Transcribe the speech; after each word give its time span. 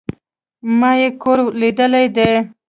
ما 0.79 0.91
ئې 1.01 1.09
کور 1.21 1.39
ليدلى 1.59 2.03
دئ 2.15 2.33